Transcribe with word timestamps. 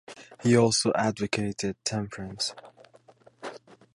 He 0.41 0.57
also 0.57 0.91
advocated 0.95 1.75
temperance. 1.85 2.55